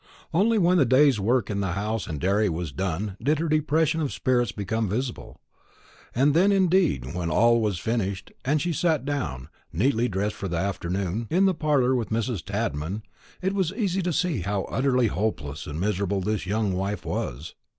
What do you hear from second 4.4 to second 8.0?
become visible. Then, indeed, when all was